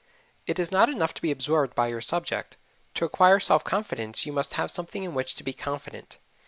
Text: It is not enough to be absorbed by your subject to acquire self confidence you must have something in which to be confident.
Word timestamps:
It 0.47 0.57
is 0.57 0.71
not 0.71 0.89
enough 0.89 1.13
to 1.13 1.21
be 1.21 1.29
absorbed 1.29 1.75
by 1.75 1.85
your 1.89 2.01
subject 2.01 2.57
to 2.95 3.05
acquire 3.05 3.39
self 3.39 3.63
confidence 3.63 4.25
you 4.25 4.33
must 4.33 4.53
have 4.53 4.71
something 4.71 5.03
in 5.03 5.13
which 5.13 5.35
to 5.35 5.43
be 5.43 5.53
confident. 5.53 6.17